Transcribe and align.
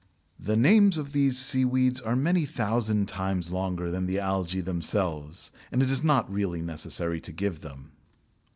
The 0.39 0.57
names 0.57 0.97
of 0.97 1.11
these 1.11 1.37
seaweeds 1.37 1.99
are 2.01 2.15
many 2.15 2.43
thousand 2.47 3.07
times 3.07 3.51
longer 3.51 3.91
than 3.91 4.07
the 4.07 4.15
algæ 4.15 4.65
themselves, 4.65 5.51
and 5.71 5.83
it 5.83 5.91
is 5.91 6.03
not 6.03 6.27
really 6.33 6.63
necessary 6.63 7.21
to 7.21 7.31
give 7.31 7.59
them. 7.59 7.91